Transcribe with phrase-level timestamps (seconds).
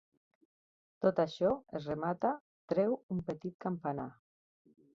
[1.05, 1.51] Tot això
[1.81, 2.33] es remata
[2.73, 4.11] treu un petit campanar.